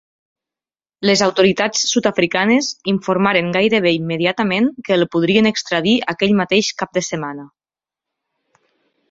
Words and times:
Les 1.07 1.21
autoritats 1.25 1.83
sud-africanes 1.91 2.69
informaren 2.93 3.51
gairebé 3.59 3.93
immediatament 3.99 4.71
que 4.89 4.97
el 4.97 5.07
podrien 5.17 5.51
extradir 5.53 5.95
aquell 6.17 6.35
mateix 6.41 6.73
cap 6.83 6.99
de 6.99 7.07
setmana. 7.11 7.47